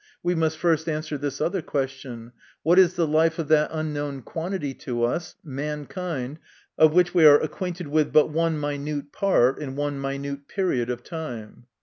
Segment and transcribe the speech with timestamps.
[0.23, 2.31] we must first answer this other question:"
[2.63, 6.39] What is the life of that unknown quantity to us, mankind,
[6.75, 11.03] of which we are acquainted with but one minute part in one minute period of
[11.03, 11.67] time